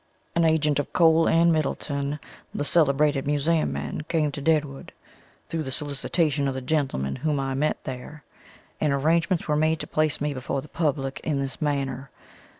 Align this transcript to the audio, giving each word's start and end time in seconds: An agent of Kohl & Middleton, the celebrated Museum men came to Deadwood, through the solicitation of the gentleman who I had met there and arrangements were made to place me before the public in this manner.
An 0.35 0.45
agent 0.45 0.79
of 0.79 0.91
Kohl 0.93 1.25
& 1.45 1.45
Middleton, 1.45 2.19
the 2.55 2.63
celebrated 2.65 3.27
Museum 3.27 3.71
men 3.71 4.01
came 4.09 4.31
to 4.31 4.41
Deadwood, 4.41 4.91
through 5.47 5.61
the 5.61 5.69
solicitation 5.69 6.47
of 6.47 6.55
the 6.55 6.59
gentleman 6.59 7.17
who 7.17 7.39
I 7.39 7.49
had 7.49 7.57
met 7.59 7.83
there 7.83 8.23
and 8.79 8.91
arrangements 8.93 9.47
were 9.47 9.55
made 9.55 9.79
to 9.81 9.85
place 9.85 10.19
me 10.19 10.33
before 10.33 10.61
the 10.63 10.67
public 10.67 11.19
in 11.19 11.39
this 11.39 11.61
manner. 11.61 12.09